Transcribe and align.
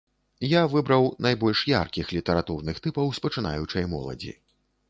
Я 0.51 0.61
выбраў 0.71 1.05
найбольш 1.25 1.59
яркіх 1.73 2.05
літаратурных 2.17 2.75
тыпаў 2.87 3.15
з 3.19 3.23
пачынаючай 3.27 3.89
моладзі. 3.93 4.35